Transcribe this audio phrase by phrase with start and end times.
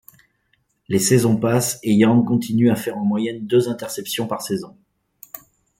[0.89, 4.75] Les saisons passent et Young continue à faire en moyenne deux interceptions par saison.